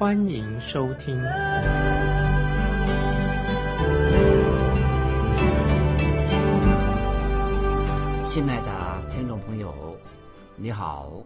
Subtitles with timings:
[0.00, 1.14] 欢迎收听。
[8.32, 9.98] 亲爱的听众朋友，
[10.56, 11.24] 你好，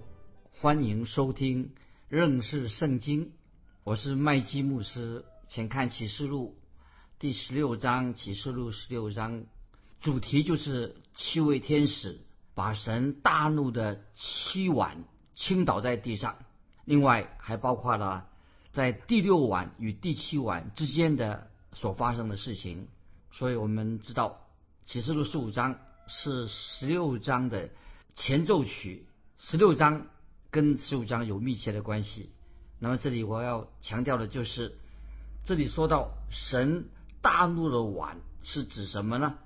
[0.61, 1.71] 欢迎收听
[2.09, 3.31] 认识圣经。
[3.85, 6.57] 我是麦基牧师，请看启示录
[7.21, 9.45] 第十六章，启示录十六章。
[10.01, 12.19] 主题就是七位天使
[12.57, 15.05] 把神大怒的七碗
[15.37, 16.39] 倾倒在地上，
[16.85, 18.27] 另外还包括了
[18.75, 22.89] 在第六碗与第七碗之间的所发生的事情。
[23.31, 24.41] 所以我们知道
[24.85, 27.71] 启示录十五章是十六章的
[28.17, 29.07] 前奏曲，
[29.39, 30.09] 十六章
[30.51, 32.31] 跟十五章有密切的关系。
[32.81, 34.77] 那么这里我要强调的就是，
[35.45, 36.89] 这里说到神
[37.23, 39.39] 大怒的碗是指什么呢？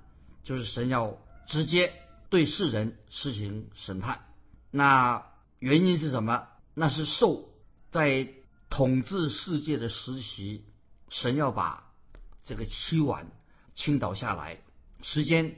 [0.43, 1.93] 就是神要直接
[2.29, 4.21] 对世人施行审判，
[4.71, 5.27] 那
[5.59, 6.47] 原因是什么？
[6.73, 7.49] 那是受
[7.91, 8.27] 在
[8.69, 10.63] 统治世界的时期，
[11.09, 11.91] 神要把
[12.45, 13.31] 这个七碗
[13.73, 14.59] 倾倒下来，
[15.01, 15.55] 时间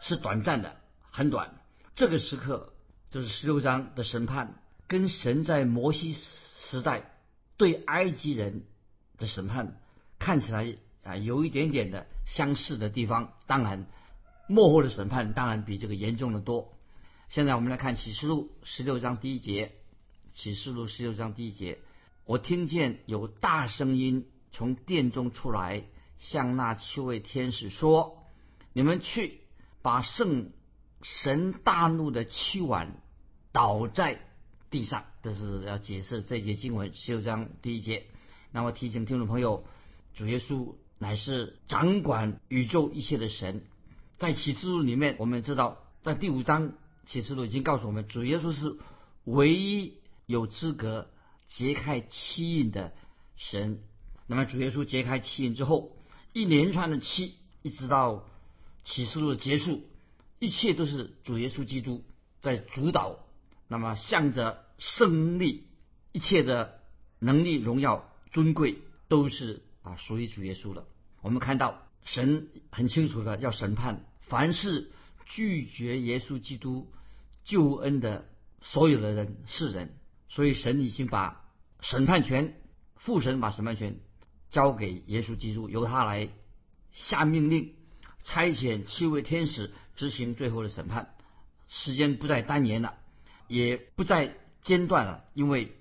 [0.00, 0.76] 是短暂的，
[1.10, 1.54] 很短。
[1.94, 2.72] 这个时刻
[3.10, 7.10] 就是十六章的审判，跟神在摩西时代
[7.56, 8.64] 对埃及人
[9.18, 9.80] 的审判
[10.18, 13.86] 看起来啊有一点点的相似的地方，当然。
[14.48, 16.76] 幕后的审判当然比这个严重的多。
[17.28, 19.70] 现在我们来看启示录十六章第一节。
[20.32, 21.78] 启示录十六章第一节，
[22.30, 25.82] 我听见有大声音从殿中出来，
[26.16, 28.22] 向那七位天使说
[28.72, 29.40] ：“你们去
[29.82, 30.52] 把圣
[31.02, 33.02] 神大怒的七碗
[33.50, 34.20] 倒在
[34.70, 38.06] 地上。”这是要解释这节经文十六章第一节。
[38.52, 39.64] 那么提醒听众朋友，
[40.14, 43.64] 主耶稣乃是掌管宇宙一切的神。
[44.18, 48.76] 在启示录里面，我们知道，在第五章启示录已经告诉我们，主耶稣是
[49.24, 49.94] 唯一
[50.26, 51.10] 有资格
[51.50, 52.94] 揭开七印的
[53.36, 53.82] 神。
[54.26, 55.96] 那么主耶稣揭开七印之后，
[56.32, 58.24] 一连串的七，一直到
[58.84, 59.82] 启示录的结束，
[60.38, 62.04] 一切都是主耶稣基督
[62.40, 63.18] 在主导。
[63.66, 65.64] 那么向着胜利，
[66.12, 66.80] 一切的
[67.18, 68.78] 能力、荣耀、尊贵，
[69.08, 70.86] 都是啊属于主耶稣的。
[71.20, 74.04] 我们看到神很清楚的要审判。
[74.22, 74.90] 凡是
[75.26, 76.88] 拒绝耶稣基督
[77.44, 78.28] 救恩的
[78.62, 79.96] 所有的人是人，
[80.28, 81.39] 所以神已经把
[81.80, 82.54] 审判权，
[82.96, 83.98] 父神把审判权
[84.50, 86.28] 交给耶稣基督，由他来
[86.92, 87.74] 下命令，
[88.22, 91.14] 差遣七位天使执行最后的审判。
[91.68, 92.98] 时间不再单延了，
[93.46, 95.76] 也不再间断了，因为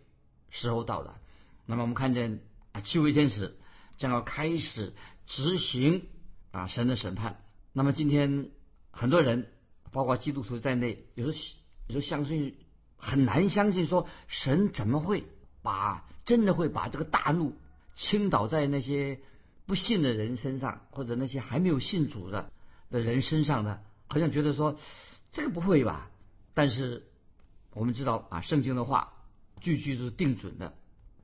[0.50, 1.20] 时候到了。
[1.66, 3.58] 那么我们看见啊，七位天使
[3.98, 4.94] 将要开始
[5.26, 6.08] 执行
[6.52, 7.42] 啊神的审判。
[7.74, 8.52] 那么今天
[8.92, 9.52] 很多人，
[9.92, 11.56] 包括基督徒在内，有时
[11.88, 12.56] 有时候相信
[12.98, 15.26] 很难相信，说神怎么会
[15.62, 17.54] 把真的会把这个大怒
[17.96, 19.20] 倾倒在那些
[19.66, 22.52] 不信的人身上，或者那些还没有信主的
[22.90, 23.80] 的人身上呢？
[24.08, 24.78] 好像觉得说
[25.32, 26.10] 这个不会吧？
[26.54, 27.08] 但是
[27.72, 29.14] 我们知道啊，圣经的话
[29.62, 30.74] 句句都是定准的。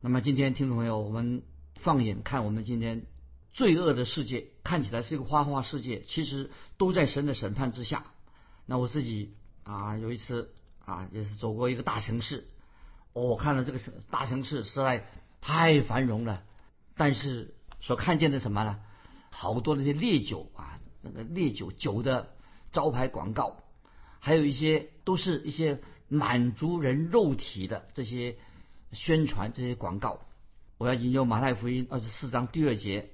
[0.02, 1.44] 那么今天听众朋友，我们
[1.76, 3.06] 放眼看我们今天。
[3.58, 8.08] 罪恶的世界看起来是一个花花世界，其实都在神的审判之下。
[8.66, 10.54] 那我自己啊，有一次
[10.84, 12.50] 啊，也是走过一个大城市，
[13.24, 13.80] 我看到这个
[14.12, 15.08] 大城市实在
[15.40, 16.44] 太繁荣了，
[16.98, 18.82] 但是所看见的什么呢？
[19.30, 22.36] 好多那些烈酒啊，那个烈酒酒的
[22.74, 23.64] 招牌广告，
[24.20, 28.38] 还有一些都是一些满足人肉体的这些
[28.92, 30.20] 宣传这些广告。
[30.78, 33.12] 我要引用马太福音二十四章第二节。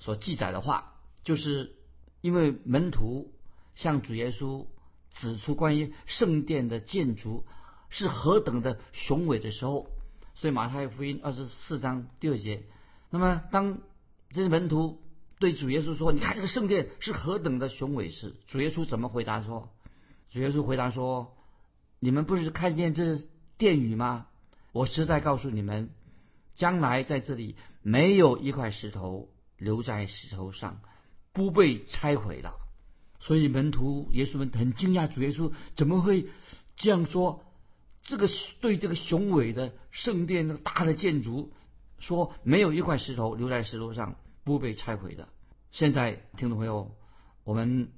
[0.00, 1.76] 所记载的话，就是
[2.20, 3.32] 因为门徒
[3.76, 4.66] 向主耶稣
[5.12, 7.46] 指出关于圣殿的建筑
[7.94, 9.86] 是何等的雄伟的时候，
[10.34, 12.64] 所以马太福音二十四章第二节，
[13.10, 13.78] 那么当
[14.30, 15.00] 这些门徒
[15.38, 19.70] 对主耶稣说：“你看这个圣殿是何等的雄伟时，主耶稣怎么回答说？
[20.30, 21.36] 主耶稣回答说
[22.00, 23.22] ：“你们不是看见这
[23.56, 24.26] 殿宇吗？
[24.72, 25.90] 我实在告诉你们，
[26.56, 30.80] 将来在这里没有一块石头。”留在石头上，
[31.32, 32.54] 不被拆毁了。
[33.20, 36.26] 所以门徒耶稣们很惊讶，主耶稣怎么会
[36.74, 37.44] 这样说？
[38.04, 38.28] 这个
[38.60, 41.52] 对这个雄伟的圣殿、那个大的建筑
[41.98, 45.28] 说没有一块石头留在石头上不被拆毁的。
[45.72, 46.94] 现在听众朋友，
[47.44, 47.90] 我们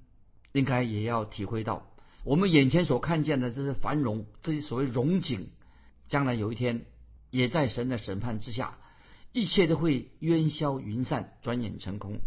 [0.52, 1.86] 应该也要体会到，
[2.24, 5.50] 我们眼前所看见的这些繁荣，这些所谓荣景，
[6.08, 6.86] 将来有一天
[7.30, 8.78] 也在神的审判之下，
[9.32, 12.20] 一切都会烟消云散，转眼成空。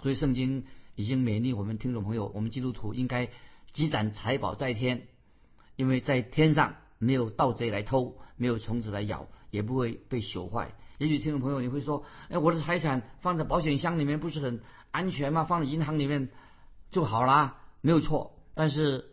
[0.00, 0.64] 所以圣经
[0.96, 3.28] 已经勉励我们听众朋友，我们基督徒应该
[3.72, 5.06] 积攒财宝在天，
[5.76, 10.74] 因为在天上没有盗贼来偷，没有虫子来咬，也不会被朽坏。
[10.98, 15.44] 也许听众朋友你会说，哎，我的财产放在保险箱里面不是很安全吗？
[15.44, 16.30] 放在银行里面
[16.90, 18.38] 就好啦，没有错。
[18.54, 19.10] 但是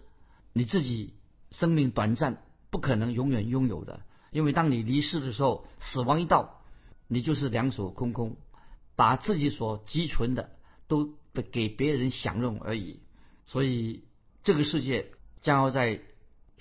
[0.53, 1.15] 你自己
[1.49, 4.01] 生命短暂，不可能永远拥有的，
[4.31, 6.61] 因为当你离世的时候，死亡一到，
[7.07, 8.37] 你就是两手空空，
[8.95, 10.51] 把自己所积存的
[10.87, 11.15] 都
[11.51, 12.99] 给别人享用而已。
[13.47, 14.05] 所以
[14.43, 15.11] 这个世界
[15.41, 16.01] 将要在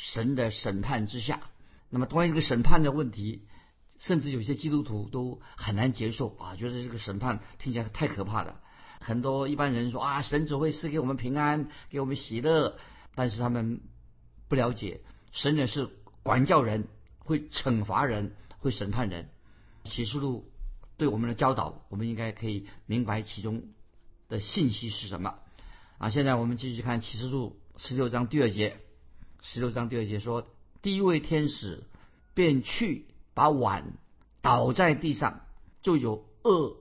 [0.00, 1.42] 神的审判之下。
[1.90, 3.46] 那么关于这个审判的问题。
[4.02, 8.62] 甚至有些基督徒都很难接受啊，觉得这个审判听起来太可怕了。
[8.98, 12.78] 很多一般人说啊，神只会赐给我们平安，给我们喜乐，
[13.14, 13.82] 但是他们
[14.48, 15.02] 不了解，
[15.32, 15.86] 神也是
[16.22, 16.88] 管教人，
[17.18, 19.28] 会惩罚人，会审判人。
[19.84, 20.50] 启示录
[20.96, 23.64] 对我们的教导，我们应该可以明白其中
[24.30, 25.34] 的信息是什么
[25.98, 26.08] 啊。
[26.08, 28.80] 现在我们继续看启示录十六章第二节，
[29.42, 30.46] 十六章第二节说，
[30.82, 31.84] 第一位天使
[32.34, 33.06] 便去。
[33.32, 33.94] 把碗
[34.42, 35.46] 倒在地上，
[35.82, 36.76] 就有恶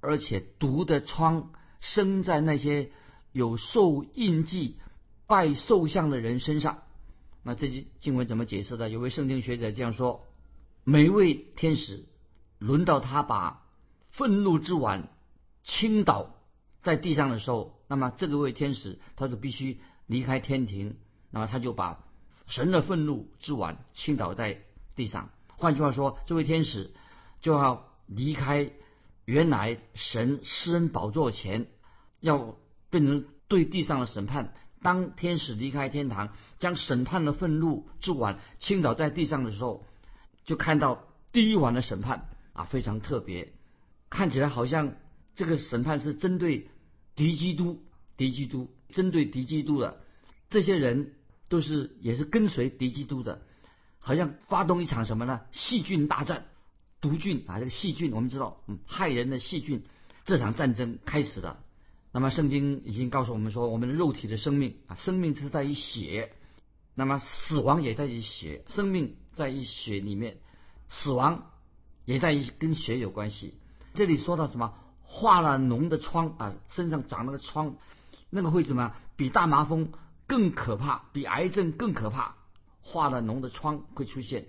[0.00, 2.90] 而且毒的疮生在那些
[3.30, 4.78] 有受印记、
[5.28, 6.82] 拜兽像的人身上。
[7.44, 8.88] 那这些经文怎么解释的？
[8.88, 10.26] 有位圣经学者这样说：
[10.82, 12.06] 每位天使
[12.58, 13.62] 轮到他把
[14.08, 15.08] 愤怒之碗
[15.62, 16.34] 倾倒
[16.82, 20.96] 在地上的时候，那么这个位天使他就必须离开天庭，
[21.32, 22.04] 那么他就把
[22.46, 24.62] 神的愤怒之碗倾倒在
[24.94, 25.30] 地上。
[25.48, 26.92] 换句话说，这位天使
[27.40, 28.70] 就要离开
[29.24, 31.66] 原来神施恩宝座前，
[32.20, 32.56] 要
[32.90, 34.54] 变成对地上的审判。
[34.82, 39.86] 当天使离开天堂，将审判的愤怒之碗倾倒在地上的时候，
[40.44, 43.52] 就看到第一晚的审判啊，非常特别，
[44.10, 44.94] 看起来好像
[45.36, 46.68] 这个审判是针对
[47.14, 47.80] 敌基督，
[48.16, 50.00] 敌基督针对敌基督的
[50.50, 51.14] 这些人，
[51.52, 53.42] 都是也是跟随敌基督的。
[53.98, 55.42] 好像发动一场什么呢？
[55.52, 56.46] 细菌大战，
[57.02, 59.84] 毒菌啊，这个细菌我们知道，嗯，害人的细菌，
[60.24, 61.58] 这场战争开始了。
[62.10, 66.32] 那么圣经已经告诉我们说，我们的肉体的生命啊，生命是在于血，
[66.94, 70.38] 那么死亡也在于血，生命在于血里面，
[70.88, 71.50] 死亡
[72.06, 73.54] 也在于跟血有关系。
[73.92, 74.72] 这里说到什么？
[75.04, 77.76] 化了脓的疮啊，身上长了个疮，
[78.30, 78.94] 那个会什么？
[79.16, 79.92] 比大麻风
[80.32, 82.36] 更可怕，比癌症更可怕。
[82.80, 84.46] 化了脓的疮会出现，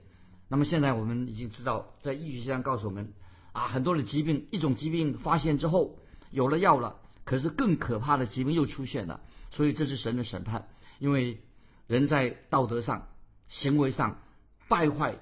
[0.47, 3.12] 那么现在我们已经知道，在医学上告诉我们，
[3.51, 6.00] 啊，很多的疾病，一种疾病发现之后
[6.31, 9.19] 有了药了，可是更可怕的疾病又出现了，
[9.51, 10.69] 所以这是神的审判，
[11.00, 11.41] 因为
[11.88, 13.09] 人在道德上、
[13.50, 14.21] 行为上
[14.69, 15.18] 败坏，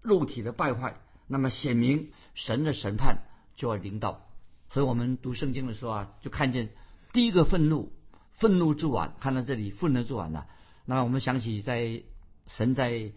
[0.00, 3.24] 肉体的败坏，那么显明神的审判
[3.56, 4.28] 就要临到，
[4.70, 6.70] 所以我们读圣经的时候啊，就看见
[7.12, 7.92] 第一个愤怒，
[8.36, 10.46] 愤怒之碗，看到这里愤怒之碗了，
[10.84, 12.02] 那么我们想起在。
[12.46, 13.12] 神在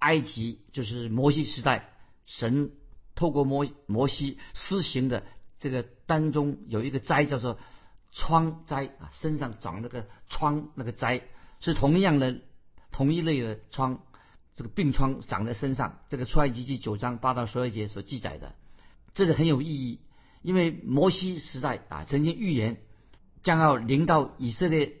[0.00, 1.90] 埃及，就是摩西时代，
[2.26, 2.72] 神
[3.14, 5.22] 透过摩摩西施行的
[5.60, 7.60] 这个当中有一个灾叫做
[8.10, 11.22] 疮灾啊，身上长那个疮，那个灾
[11.60, 12.40] 是同样的
[12.90, 14.00] 同一类的疮，
[14.56, 16.00] 这个病疮长在身上。
[16.08, 18.56] 这个出埃及记九章八到十二节所记载的，
[19.14, 20.00] 这个很有意义，
[20.42, 22.78] 因为摩西时代啊曾经预言
[23.42, 24.96] 将要临到以色列。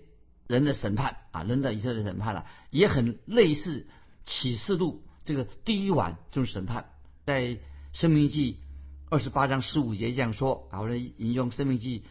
[0.48, 3.86] 人的审判啊，临到以色列审判了，也很类似
[4.26, 6.90] 启示录这个第一晚这种审判，
[7.24, 7.58] 在
[7.94, 8.58] 生命记
[9.08, 12.02] 二十八章十五节这样说啊，我引用生命记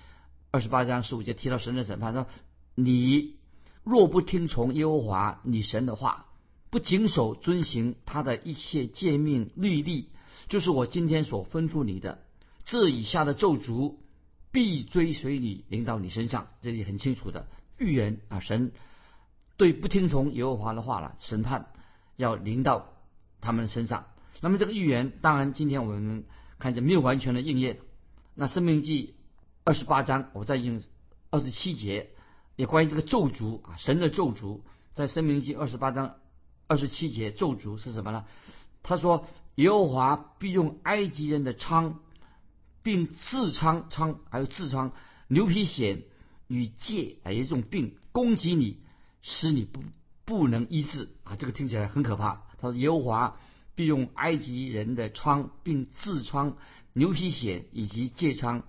[0.49, 2.25] 二十八章十五节提到神的审判说：
[2.73, 3.35] 你
[3.83, 6.25] 若不听从耶和华你神的话，
[6.71, 10.09] 不谨守遵行他的一切诫命律例，
[10.47, 12.23] 就是我今天所吩咐你的，
[12.63, 13.97] 这以下的咒诅
[14.51, 16.47] 必追随你，临到你身上。
[16.61, 17.47] 这里很清楚的。
[17.77, 18.71] 预言啊，神
[19.57, 21.67] 对不听从耶和华的话了，审判
[22.15, 22.89] 要临到
[23.39, 24.05] 他们身上。
[24.39, 26.25] 那么这个预言，当然今天我们
[26.59, 27.79] 看见没有完全的应验。
[28.33, 29.15] 那生命记
[29.63, 30.81] 二十八章，我再用
[31.29, 32.09] 二十七节，
[32.55, 34.61] 也关于这个咒诅啊，神的咒诅，
[34.93, 36.15] 在生命记二十八章
[36.67, 38.25] 二十七节，咒诅是什么呢？
[38.83, 41.99] 他说：耶和华必用埃及人的疮，
[42.83, 44.93] 并痔疮疮，还有痔疮、
[45.27, 46.03] 牛皮癣。
[46.47, 48.81] 与戒啊，一种病攻击你，
[49.21, 49.81] 使你不
[50.25, 52.43] 不能医治啊，这个听起来很可怕。
[52.57, 53.39] 他说耶和华
[53.73, 56.57] 必用埃及人的疮，并痔疮、
[56.91, 58.63] 牛皮癣以及疥疮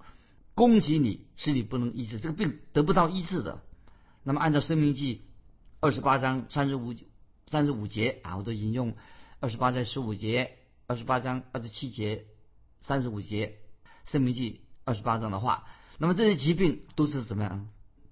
[0.54, 3.64] 攻击你，使你不能医治，这个病得不到医治的。
[4.23, 5.16] 那么按照《生命记》
[5.81, 6.95] 二十八章三十五
[7.49, 8.95] 三十五节啊，我都引用
[9.40, 12.26] 二十八章十五节、二十八章二十七节、
[12.81, 13.47] 三十五节
[14.04, 14.52] 《生命记》
[14.85, 15.64] 二十八章的话。
[15.99, 17.68] 那么这些疾病都是怎么样？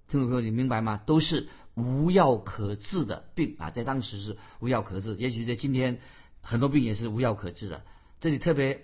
[0.09, 1.00] 听众朋友，你明白吗？
[1.06, 5.16] 都是无药可治的病啊，在当时是无药可治。
[5.16, 6.00] 也许在今天，
[6.40, 7.82] 很多病也是无药可治的。
[8.20, 8.82] 这里特别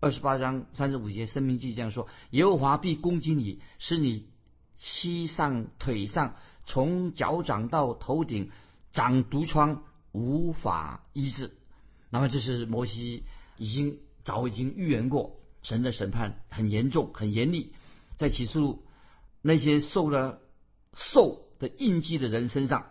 [0.00, 4.28] 二十八章三十五节《生命记》这样说：耶和华必攻击你，使你
[4.76, 6.36] 膝上、腿上，
[6.66, 8.50] 从脚掌到头顶
[8.92, 9.82] 长毒疮，
[10.12, 11.52] 无法医治。
[12.10, 13.24] 那么这是摩西
[13.56, 17.72] 已经早已经预言过，神的审判很严重、很严厉。
[18.16, 18.84] 在启示录
[19.42, 20.40] 那些受了。
[20.98, 22.86] 兽的印记的人身上，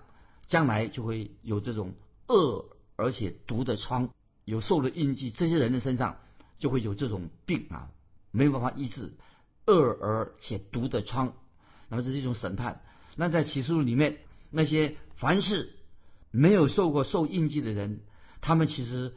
[0.46, 1.96] 将来就会有这种
[2.28, 2.66] 恶
[2.96, 4.12] 而且毒的疮，
[4.44, 6.20] 有兽的印记，这些人的身上
[6.60, 7.90] 就会有这种病啊，
[8.30, 9.14] 没有办法医治，
[9.66, 11.34] 恶而且毒的疮。
[11.90, 12.84] 那么这是一种审判。
[13.16, 14.20] 那在启示录里面，
[14.52, 15.74] 那些凡是
[16.30, 18.02] 没有受过兽印记的人，
[18.40, 19.16] 他们其实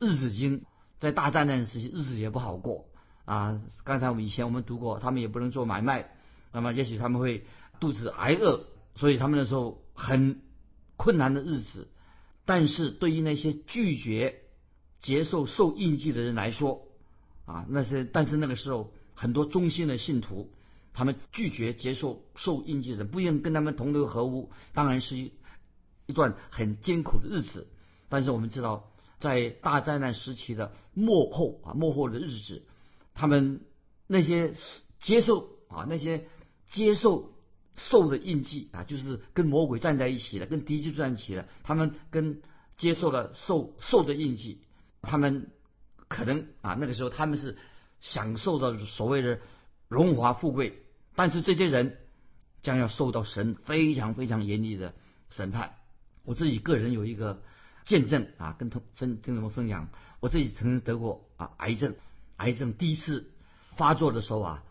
[0.00, 0.64] 日子已经
[0.98, 2.88] 在大灾难时期日子也不好过
[3.24, 3.62] 啊。
[3.84, 6.10] 刚才我们以前我们读过，他们也不能做买卖，
[6.52, 7.44] 那么也许他们会。
[7.80, 10.40] 肚子挨饿，所以他们那时候很
[10.96, 11.88] 困难的日子。
[12.44, 14.42] 但是对于那些拒绝
[15.00, 16.86] 接受受印记的人来说，
[17.44, 20.52] 啊，那些但是那个时候很多忠心的信徒，
[20.94, 25.32] 他们拒绝接受受印记的人，不愿跟他们同流合污，当然是一
[26.06, 27.66] 一段很艰苦的日子。
[28.08, 28.88] 但是我们知道，
[29.18, 32.62] 在大灾难时期的幕后啊，幕后的日子，
[33.14, 33.62] 他们
[34.06, 34.52] 那些
[34.98, 36.26] 接受啊，那些
[36.66, 37.32] 接受。
[37.76, 41.48] 兽的印记啊，就是跟魔鬼站在一起的，跟敌基督站一起的。
[41.64, 42.40] 他们跟
[42.76, 44.60] 接受了兽兽的印记，
[45.02, 45.50] 他们
[46.06, 47.56] 可能啊，那个时候他们是
[47.98, 49.40] 享受到所谓的
[49.88, 50.84] 荣华富贵，
[51.16, 51.98] 但是这些人
[52.62, 54.94] 将要受到神非常非常严厉的
[55.28, 55.74] 审判。
[56.22, 57.42] 我自己个人有一个
[57.84, 59.88] 见证啊，跟同分跟你们分享，
[60.20, 61.96] 我自己曾经得过啊癌症，
[62.36, 63.30] 癌症第一次
[63.76, 64.64] 发作的时候啊，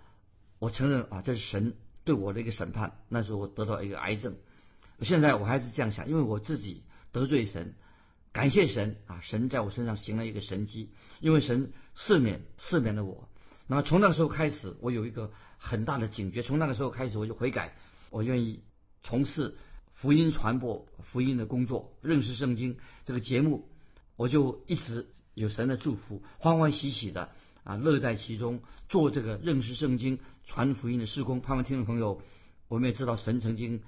[0.59, 1.75] 我承认啊，这是神。
[2.05, 4.35] 对我的一个审判，那时候我得到一个癌症。
[5.03, 7.75] 现在我还是这样想，因为我自己得罪神，
[8.33, 10.89] 感谢神啊，神在我身上行了一个神迹，
[11.21, 13.29] 因为神赦免赦免了我。
[13.67, 17.73] 那么从那个时候开始，我有一个很大的警觉，从那个时候开始我就悔改，
[18.09, 18.63] 我愿意
[19.01, 19.57] 从事
[19.93, 23.69] 福音传播、福音的工作，认识圣经这个节目，
[24.17, 27.31] 我就一直有神的祝福，欢欢喜喜的。
[27.63, 31.39] 啊，乐在其中，做这个认识圣经、传福音的施工。
[31.39, 32.21] 盼望听众朋友，
[32.67, 33.81] 我们也知道神曾经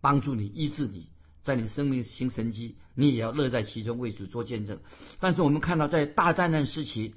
[0.00, 1.08] 帮助你、医治你，
[1.42, 4.78] 在你生命行神迹，你也要乐在其中，为主做见证。
[5.18, 7.16] 但是我们看到，在大灾难时期，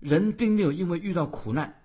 [0.00, 1.76] 人并没有因为遇到苦难，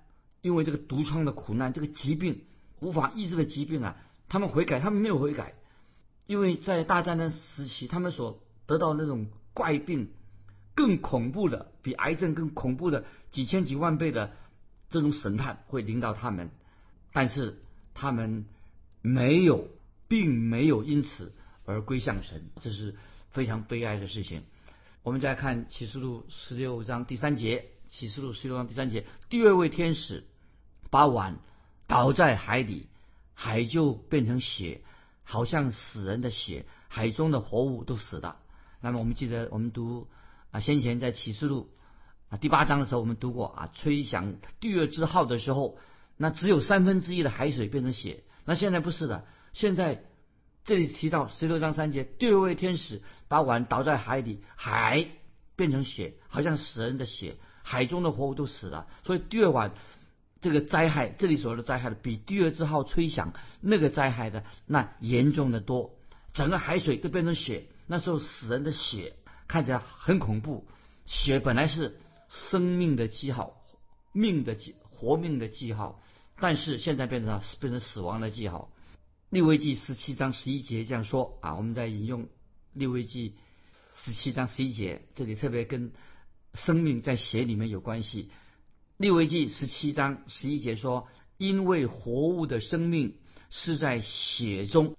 [0.42, 2.42] 因为这个毒疮的苦难、这个疾病
[2.80, 3.98] 无法医治的疾病啊，
[4.30, 5.54] 他们悔改，他们没有悔改，
[6.26, 10.10] 因为在大灾难时期，他们所得到那种怪病。
[10.75, 14.34] 更恐怖的，比癌症更恐怖的几千几万倍的
[14.89, 16.50] 这种审判会临到他们，
[17.12, 17.62] 但是
[17.94, 18.46] 他们
[19.01, 19.68] 没有，
[20.08, 21.32] 并没有因此
[21.65, 22.96] 而归向神，这是
[23.30, 24.44] 非常悲哀的事情。
[25.03, 30.24] 我们再看启示录十六章第三节，启示录十六章第三节，第二位天使
[30.89, 31.38] 把碗
[31.86, 32.88] 倒在海里，
[33.36, 34.82] 海就变成血，
[35.24, 38.39] 好像死人的血，海中的活物都死了。
[38.82, 40.08] 那么我们记得我们读。
[40.54, 41.72] 啊，先前在启示录
[42.30, 45.80] 啊第八章的时候，我们读过啊，吹响第二之号的时候，
[46.16, 48.24] 那只有三分之一的海水变成血。
[48.46, 50.04] 那现在不是的，现在
[50.64, 55.08] 这里提到十六章三节，第二位天使把碗倒在海里，海
[55.56, 58.86] 变成血，好像死人的血，海中的活物都死了。
[59.06, 59.74] 所以第二晚
[60.40, 65.96] 这个灾害，这里所说的灾害的比第二之号吹响那个灾害的那严重的多，
[66.32, 69.16] 整个海水都变成血，那时候死人的血。
[69.48, 70.66] 看起来很恐怖，
[71.06, 73.62] 血本来是生命的记号，
[74.12, 76.02] 命的记，活命的记号，
[76.40, 78.72] 但是现在变成了变成死亡的记号。
[79.30, 82.28] 利未记十七章十一节这样说啊，我们在引用
[82.74, 83.36] 利未记
[83.98, 85.92] 十七章十一节，这里特别跟
[86.54, 88.30] 生命在血里面有关系。
[88.98, 91.08] 利未记十七章十一节说，
[91.38, 93.18] 因为活物的生命
[93.50, 94.96] 是在血中，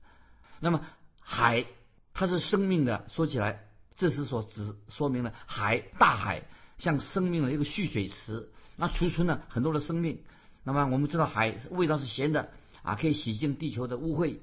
[0.61, 0.85] 那么
[1.21, 1.67] 海
[2.13, 3.65] 它是生命的，说起来。
[3.97, 6.43] 这是所指说明了海大海
[6.79, 10.21] 像生命的一个蓄水池，那储存了很多的生命。
[10.65, 12.51] 那么我们知道海味道是咸的
[12.83, 14.37] 啊，可以洗净地球的污秽。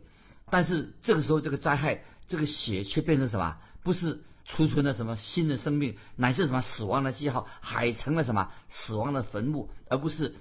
[0.50, 3.58] 但是这个时候这个灾害，这个血却变成什么？
[3.84, 10.36] 不是储存了什么新的生命，乃是什么死亡的记号，海成了什么死亡的坟墓，而不是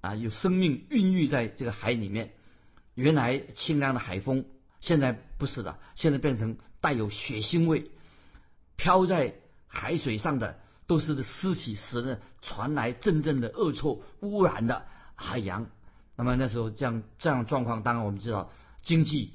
[0.00, 2.32] 啊有生命孕育在这个海里面。
[2.94, 4.44] 原来清凉的海风，
[4.80, 7.90] 现在不是的，现在变成带有血腥味，
[8.80, 9.34] 飘在
[9.66, 15.66] 海水上的都是尸体，使得传来阵阵的恶臭，污染的海洋。
[16.16, 19.34] 那么那时候这样这样状况，当然我们知道经济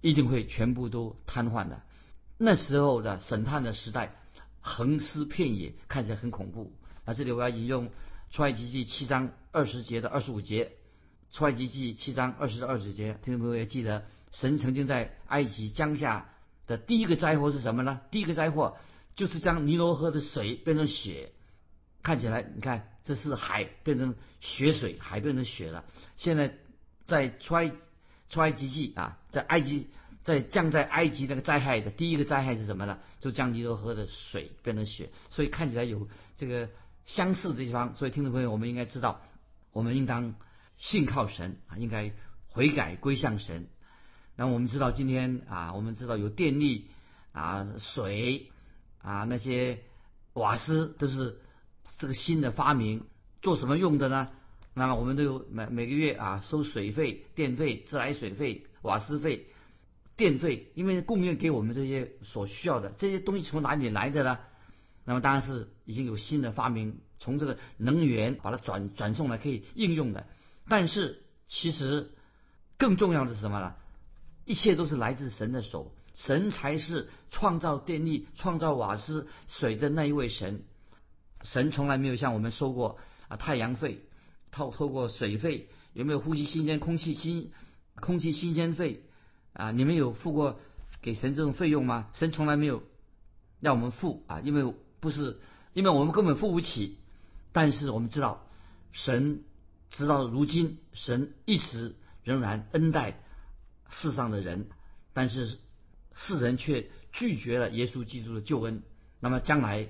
[0.00, 1.82] 一定会全部都瘫痪的。
[2.36, 4.16] 那时候的审判的时代，
[4.60, 6.72] 横尸遍野，看起来很恐怖。
[7.04, 7.90] 那这里我要引用
[8.32, 10.72] 出埃及记七章二十节的二十五节。
[11.30, 16.29] 出埃及记七章二十二十节，听众朋友也记得，神曾经在埃及降下
[16.70, 18.00] 的第一个灾祸是什么呢？
[18.10, 18.78] 第一个灾祸
[19.14, 21.32] 就是将尼罗河的水变成血。
[22.02, 25.84] 看起来，你看这是海变成血水，海变成血了。
[26.16, 26.54] 现在
[27.06, 27.72] 在出埃
[28.36, 29.90] 埃及啊，在埃及
[30.22, 32.98] 在降在埃及那个灾害的第一个灾害是什么呢？
[33.20, 35.10] 就将尼罗河的水变成血。
[35.30, 36.08] 所以看起来有
[36.38, 36.70] 这个
[37.04, 37.94] 相似的地方。
[37.96, 39.20] 所以听众朋友，我们应该知道，
[39.72, 40.34] 我们应当。
[40.82, 42.10] 信靠神啊，应该
[42.48, 43.68] 悔改归向神。
[44.40, 46.86] 那我们知道今天啊，我们知道有电力
[47.32, 48.50] 啊、水
[49.02, 49.80] 啊那些
[50.32, 51.38] 瓦斯都是
[51.98, 53.04] 这个新的发明，
[53.42, 54.30] 做什么用的呢？
[54.72, 59.46] 那么我们都有每每个月啊收水费、电费、自来水费、瓦斯费、
[60.16, 64.38] 电费，因为供应给我们这些所需要的这些东西从哪里来的呢？
[65.04, 70.26] 那么当然是已经有新的发明，从这个能源把它转转送来可以应用的。
[70.66, 72.12] 但是，其实
[72.78, 73.74] 更重要的是什么呢？
[74.50, 80.64] 一切都是来自神的手，神才是创造电力、创造瓦斯、水的那一位神。
[81.44, 84.00] 神从来没有向我们收过啊太阳费，
[84.50, 87.52] 透透过水费，有没有呼吸新鲜空气新
[87.94, 89.04] 空气新鲜费
[89.52, 89.70] 啊？
[89.70, 90.58] 你们有付过
[91.00, 92.08] 给神这种费用吗？
[92.14, 92.82] 神从来没有
[93.60, 95.38] 让我们付啊，因为不是，
[95.74, 96.98] 因为我们根本付不起。
[97.52, 98.44] 但是我们知道
[98.90, 99.44] 神。
[99.90, 103.20] 直到如今，神一直仍然恩待
[103.90, 104.68] 世上的人，
[105.12, 105.58] 但是
[106.14, 108.82] 世人却拒绝了耶稣基督的救恩。
[109.20, 109.88] 那么将来，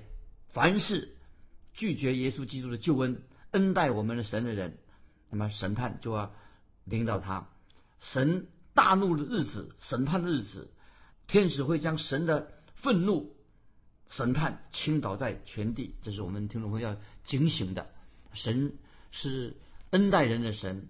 [0.49, 1.15] 凡是
[1.73, 4.77] 拒绝耶稣基督的救恩、恩待我们的神的人，
[5.29, 6.33] 那么审判就要
[6.83, 7.47] 领导他。
[7.99, 10.69] 神大怒的日子、审判的日子，
[11.27, 13.35] 天使会将神的愤怒、
[14.09, 15.95] 审判倾倒在全地。
[16.01, 17.89] 这是我们听众朋友要警醒的。
[18.33, 18.73] 神
[19.11, 19.57] 是。
[19.91, 20.87] 恩待人的神，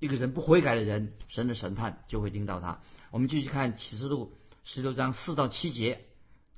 [0.00, 2.80] 一个人不悔改的人，神的审判就会领到他。
[3.12, 4.32] 我们继续看启示录
[4.64, 6.00] 十六章四到七节，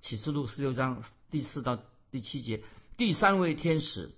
[0.00, 1.78] 启示录十六章第四到
[2.10, 2.62] 第七节，
[2.96, 4.12] 第三位天使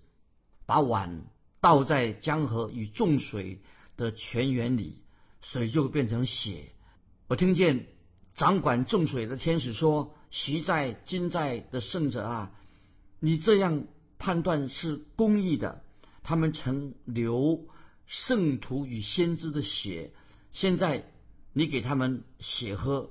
[0.67, 1.25] 把碗
[1.61, 3.61] 倒在江河与众水
[3.97, 5.03] 的泉源里，
[5.41, 6.73] 水就变成血。
[7.27, 7.87] 我听见
[8.35, 12.53] 掌管众水的天使说：“习在今在的圣者啊，
[13.21, 13.85] 你这样
[14.19, 15.83] 判断是公义的。”
[16.27, 17.67] 他们曾流
[18.07, 20.13] 圣徒与先知的血，
[20.53, 21.05] 现在
[21.53, 23.11] 你给他们血喝，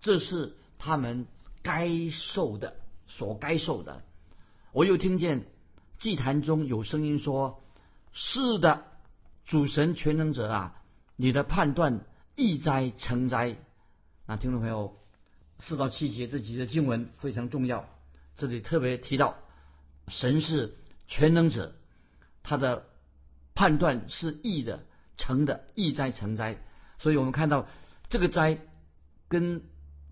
[0.00, 1.26] 这是他们
[1.62, 4.04] 该受的，所该受的。
[4.72, 5.46] 我又听见
[5.98, 7.62] 祭坛中有声音说
[8.12, 8.84] ：“是的，
[9.46, 10.82] 主神全能者啊，
[11.16, 13.56] 你的判断易哉成哉。”
[14.28, 14.98] 那听众朋友，
[15.58, 17.88] 四到七节这几节经文非常重要，
[18.34, 19.38] 这里特别提到
[20.08, 21.74] 神是全能者。
[22.42, 22.86] 他的
[23.56, 24.84] 判断是易的
[25.16, 26.58] 成的易灾成灾，
[26.98, 27.66] 所以我们看到
[28.10, 28.60] 这个灾
[29.28, 29.62] 跟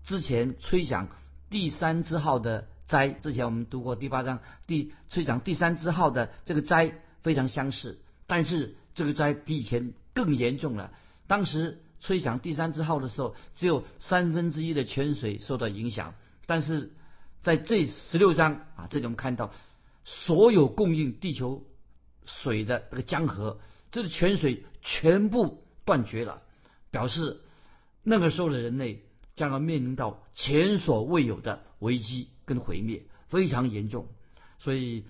[0.03, 1.07] 之前吹响
[1.51, 10.91] 第三支号的灾，之前我们读过第八章第吹响第三支号的这个灾非常相似，但是这个灾比以前更严重了。
[11.27, 16.15] 当时吹响第三支号的时候，只有三分之一的泉水受到影响，
[16.47, 16.91] 但是
[17.43, 19.53] 在这十六章啊，这里我们看到
[20.03, 21.63] 所有供应地球。
[22.27, 23.59] 水的这个江河，
[23.91, 26.41] 这个泉水全部断绝了，
[26.91, 27.41] 表示
[28.03, 29.03] 那个时候的人类
[29.35, 34.07] 将要面临到前所未有的危机跟毁灭，非常严重。
[34.59, 35.05] 所以，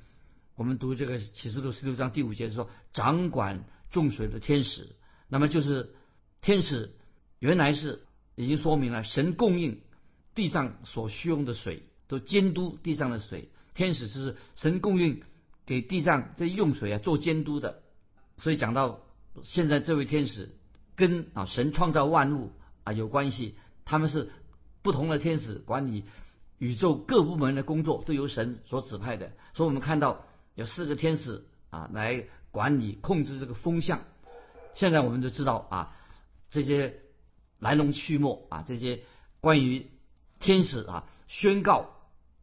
[0.55, 4.95] 我们读这个启示录十六章第五节说，掌管众水的天使，
[5.27, 5.95] 那么就是
[6.41, 6.93] 天使，
[7.39, 8.03] 原来是
[8.35, 9.81] 已经说明了神供应
[10.33, 15.23] 地上所需用的水，都监督地上的水，天使是神供应。
[15.65, 17.81] 给地上这用水啊做监督的，
[18.37, 18.99] 所以讲到
[19.43, 20.55] 现在这位天使
[20.95, 22.51] 跟啊神创造万物
[22.83, 24.29] 啊有关系，他们是
[24.81, 26.05] 不同的天使管理
[26.57, 34.01] 宇宙各部门的工作都由神所指派的，所以我们看到有四个天使啊来管理控制这个风向。
[34.73, 35.95] 现在我们就知道啊
[36.49, 36.99] 这些
[37.59, 39.03] 来龙去脉啊这些
[39.41, 39.89] 关于
[40.39, 41.89] 天使啊宣告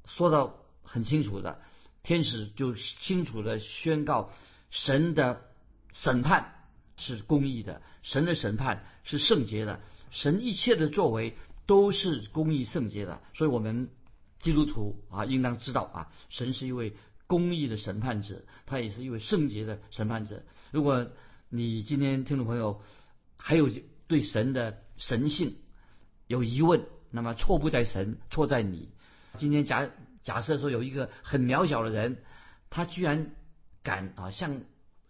[0.05, 1.61] 说到很清楚的，
[2.03, 4.31] 天使就清楚的宣告
[4.71, 5.43] 神的
[5.93, 6.55] 审判
[6.97, 11.37] 是公义的，神的审判是圣洁的，神一切的作为
[11.67, 13.23] 都是公义圣洁的。
[13.35, 13.89] 所以，我们
[14.39, 16.95] 基督徒啊，应当知道啊，神是一位
[17.27, 20.43] 公义的审判者，他也是一位圣洁的审判者。
[20.71, 21.11] 如果
[21.49, 22.83] 你今天听众朋友
[23.37, 23.71] 还有
[24.07, 25.57] 对神的神性
[26.27, 28.89] 有疑问，那么错不在神，错在你。
[29.39, 29.91] 今天假
[30.23, 32.19] 假设说有一个很渺小的人，
[32.71, 33.33] 他居然
[33.83, 34.61] 敢啊向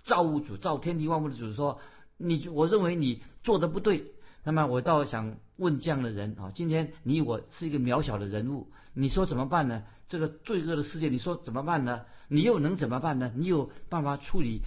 [0.05, 1.81] 造物主、造天地万物的主说
[2.17, 4.13] ：“你我认为你做的不对。”
[4.45, 9.85] 那么我倒想问这样的人啊，今天你我是一个渺小的人物，你说怎么办呢？
[10.09, 12.07] 这个罪恶的世界，你说怎么办呢？
[12.27, 13.33] 你又能怎么办呢？
[13.37, 14.63] 你有办法处理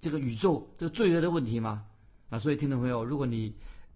[0.00, 1.84] 这个宇宙这个罪恶的问题吗？
[2.30, 3.54] 啊，所以听众朋友，如果你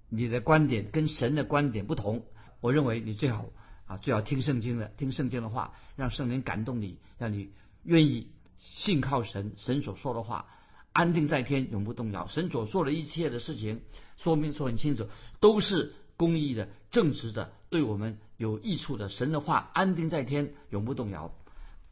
[0.08, 2.24] 你的观点跟神的观点不同，
[2.60, 3.46] 我认为你最好。
[3.86, 7.52] 啊，最好听圣经的，听圣经的话，让圣灵感动你，让你
[7.84, 10.46] 愿意信靠神，神所说的话，
[10.92, 12.26] 安定在天，永不动摇。
[12.26, 13.82] 神所做的一切的事情，
[14.16, 19.08] 说明说很清楚，都是公义的、正直的，对我们有益处的。
[19.08, 21.32] 神的话安定在天，永不动摇。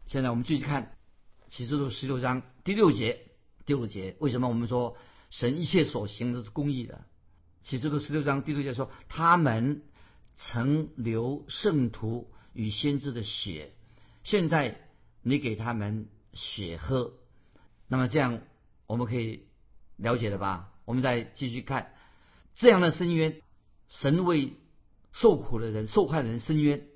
[0.05, 0.97] 现在我们继续看
[1.47, 3.21] 启示录十六章第六节，
[3.67, 4.97] 第六节为什么我们说
[5.31, 7.05] 神一切所行的是公义的？
[7.63, 9.83] 启示录十六章第六节说，他们。
[10.37, 13.73] 曾流圣徒与先知的血，
[14.25, 14.81] 现在
[15.23, 17.15] 你给他们血喝，
[17.87, 18.41] 那么这样
[18.87, 19.47] 我们可以
[19.97, 20.73] 了解了吧？
[20.85, 21.95] 我们再继续看
[22.57, 23.41] 这样的深渊，
[23.89, 24.55] 神为
[25.13, 26.87] 受苦的人、受害人深渊，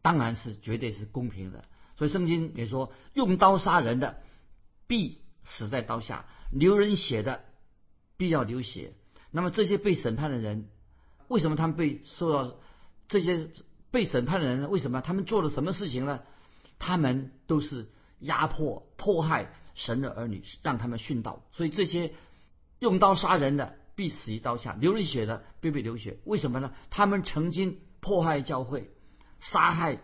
[0.00, 1.66] 当然是绝对是公平的。
[1.96, 4.22] 所以圣经也说，用刀杀人的
[4.86, 7.44] 必死在刀下，流人血的
[8.16, 8.94] 必要流血。
[9.30, 10.68] 那么这些被审判的人，
[11.28, 12.56] 为什么他们被受到？
[13.08, 13.48] 这些
[13.90, 15.00] 被审判的人为什么？
[15.00, 16.20] 他们做了什么事情呢？
[16.78, 17.88] 他们都是
[18.20, 21.42] 压迫、迫害神的儿女，让他们殉道。
[21.52, 22.12] 所以这些
[22.78, 26.18] 用刀杀人的必死于刀下，流人血的必被流血。
[26.24, 26.74] 为什么呢？
[26.90, 28.90] 他们曾经迫害教会，
[29.40, 30.00] 杀害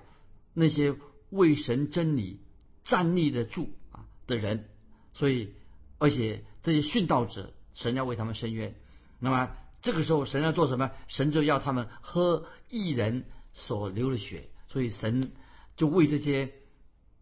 [0.54, 0.96] 那些
[1.28, 2.40] 为神真理
[2.84, 4.70] 站立的住啊的人。
[5.12, 5.52] 所以，
[5.98, 8.74] 而且这些殉道者，神要为他们伸冤。
[9.18, 9.50] 那么。
[9.85, 10.92] 这个时候，神要做什么？
[11.09, 15.33] 神就要他们喝异人所流的血，所以神
[15.77, 16.55] 就为这些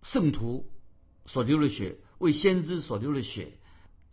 [0.05, 0.71] 圣徒
[1.27, 3.55] 所流的血，为先知所流的血，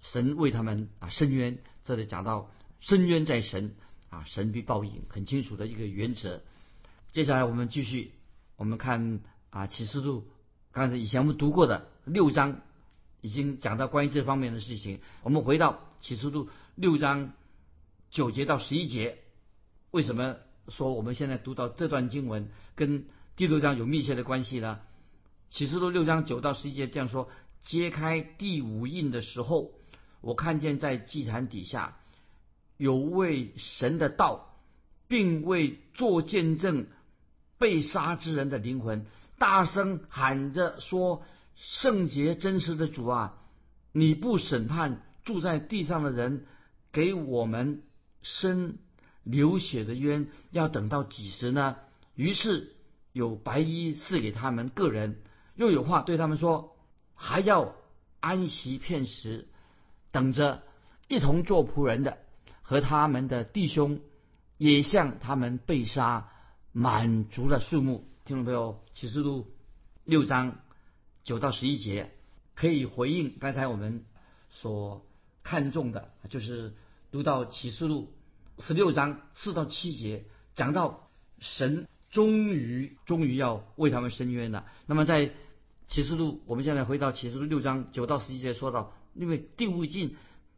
[0.01, 1.59] 神为他们啊伸冤。
[1.83, 3.75] 这里讲到伸冤在神
[4.09, 6.41] 啊，神必报应，很清楚的一个原则。
[7.11, 8.13] 接下来我们继续，
[8.55, 9.19] 我们看
[9.51, 10.25] 啊启示录，
[10.71, 12.61] 刚才以前我们读过的六章，
[13.21, 15.01] 已经讲到关于这方面的事情。
[15.21, 17.33] 我们回到启示录六章。
[18.11, 19.19] 九节到十一节，
[19.91, 24.79] 为什么说我们现在读到这段经文跟第六章有密切的关系呢？
[25.51, 27.29] 启示录六章九到十一节这样说：
[27.61, 29.73] 揭开第五印的时候，
[30.21, 31.99] 我看见在祭坛底下
[32.77, 34.55] 有位神的道，
[35.07, 36.87] 并为做见证
[37.59, 39.05] 被杀之人的灵魂，
[39.37, 41.23] 大声喊着说
[41.55, 43.37] ：“圣洁真实的主啊，
[43.91, 46.47] 你不审判住在地上的人，
[46.91, 47.83] 给我们。”
[48.21, 48.77] 生
[49.23, 51.77] 流血的冤要等到几时呢？
[52.15, 52.75] 于是
[53.13, 55.21] 有白衣赐给他们个人，
[55.55, 56.75] 又有话对他们说：
[57.15, 57.75] 还要
[58.19, 59.47] 安息片时，
[60.11, 60.63] 等着
[61.07, 62.17] 一同做仆人的
[62.61, 64.01] 和他们的弟兄，
[64.57, 66.29] 也向他们被杀，
[66.71, 68.07] 满足了数目。
[68.25, 69.47] 听众朋友，启示录
[70.03, 70.59] 六章
[71.23, 72.11] 九到十一节
[72.53, 74.03] 可以回应刚才我们
[74.49, 75.05] 所
[75.43, 76.73] 看重的，就是。
[77.11, 78.13] 读到启示录
[78.59, 84.65] 十六章四到七节，讲到神终于终于要为他们伸冤了。
[84.85, 85.31] 那么在
[85.87, 90.15] 启示录，我们现在回到启示录六章九到十一节，说到因为第五印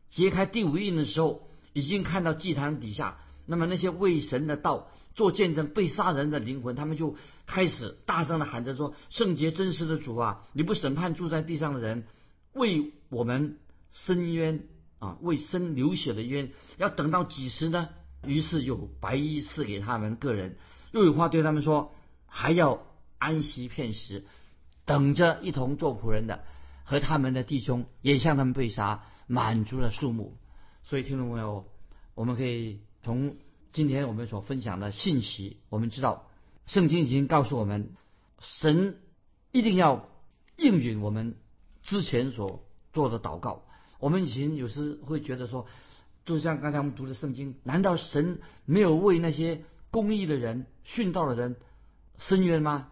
[0.10, 12.04] 揭开第五印的时候，已经看到祭坛底下，那么那些为神的道做见证被杀人的灵魂，他们就开始大声的喊着说：“圣洁真实的主啊，你不审判住在地上的人，
[12.52, 13.58] 为我们
[13.92, 14.68] 伸冤。”
[15.02, 17.90] 啊，为生流血的冤要等到几时呢？
[18.24, 20.58] 于是有白衣赐给他们个人，
[20.92, 21.92] 又有话对他们说，
[22.28, 22.86] 还要
[23.18, 24.26] 安息片时，
[24.86, 26.44] 等着一同做仆人的
[26.84, 30.38] 和他们的弟兄也向他们被杀，满足了数目。
[30.84, 31.66] 所以听众朋友，
[32.14, 33.38] 我们可以从
[33.72, 36.30] 今天我们所分享的信息，我们知道
[36.68, 37.96] 圣经已经告诉我们，
[38.40, 39.00] 神
[39.52, 40.08] 一定要
[40.58, 41.38] 应允我们
[41.82, 43.66] 之前所做的祷告。
[44.02, 45.68] 我们以前有时会觉得说，
[46.26, 51.56] 就像刚才我们读的圣经，难道神没有为那些公义的人、殉道的人
[52.18, 52.90] 伸冤吗？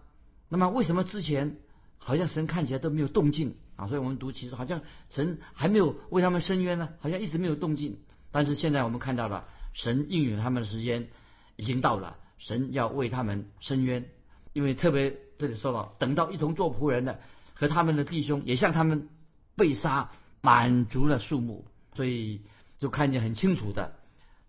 [0.47, 1.57] 那么为什么之前
[1.97, 3.87] 好像神看起来都没有动静啊？
[3.87, 7.99] 所以我们读其实好像神还没有为他们伸冤呢，好像一直没有动静。
[8.31, 11.09] 但是现在我们看到了，神应允他们的时间
[11.55, 14.09] 已经到了，神要为他们伸冤，
[14.53, 17.19] 因为特别这里说到，等到一同做仆人的
[17.55, 19.09] 和他们的弟兄也向他们
[19.55, 22.41] 被杀，满足了数目，所以
[22.77, 23.95] 就看见很清楚的，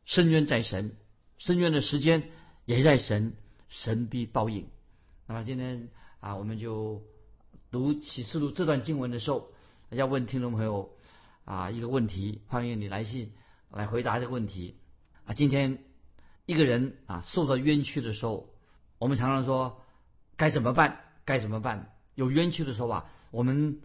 [0.05, 0.97] 伸冤在神，
[1.39, 2.31] 伸冤的时间
[2.65, 3.35] 也在神，
[3.69, 4.69] 神必报应。
[5.27, 5.89] 那么今天
[6.21, 7.03] 啊，我们就
[7.71, 9.53] 读启示录这段经文的时候，
[9.91, 10.91] 要问听众朋友
[11.45, 13.33] 啊一个问题，欢迎你来信
[13.71, 14.77] 来回答这个问题
[15.25, 15.35] 啊。
[15.35, 15.85] 今天
[16.47, 18.49] 一个人啊受到冤屈的时候，
[18.99, 19.83] 我们常常说
[20.37, 21.01] 该怎么办？
[21.25, 21.93] 该怎么办？
[22.15, 23.81] 有冤屈的时候啊，我们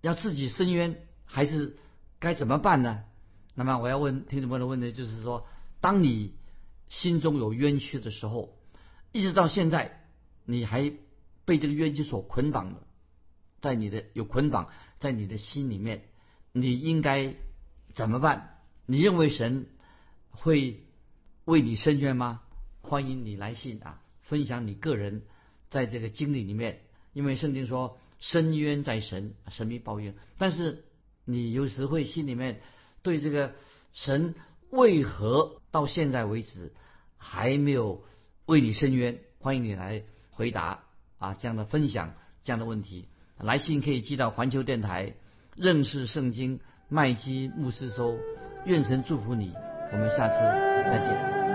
[0.00, 1.76] 要自己伸冤，还是
[2.18, 3.04] 该怎么办呢？
[3.54, 5.46] 那么我要问听众朋友的问题就是说，
[5.80, 6.34] 当你
[6.88, 8.56] 心中有冤屈的时候，
[9.12, 10.02] 一直到现在。
[10.48, 10.92] 你还
[11.44, 12.86] 被这个冤屈所捆绑了，
[13.60, 16.04] 在你的有捆绑在你的心里面，
[16.52, 17.34] 你应该
[17.94, 18.60] 怎么办？
[18.86, 19.66] 你认为神
[20.30, 20.86] 会
[21.44, 22.42] 为你伸冤吗？
[22.80, 25.24] 欢迎你来信啊，分享你个人
[25.68, 30.14] 在这个经历里面，因为圣经说伸冤在神，神必报应。
[30.38, 30.84] 但是
[31.26, 32.62] 你有时会心里面
[33.02, 33.52] 对这个
[33.92, 34.34] 神
[34.70, 36.72] 为何到现在为止
[37.18, 38.02] 还没有
[38.46, 39.18] 为你伸冤？
[39.40, 40.02] 欢迎你来。
[40.30, 40.80] 回答
[41.18, 43.08] 啊，这样的分享这样的问题，
[43.38, 45.14] 来信可以寄到环球电台
[45.54, 46.60] 认识圣经
[46.90, 48.18] 麦基牧师收。
[48.66, 49.54] 愿神祝福你，
[49.92, 51.45] 我们下次再见。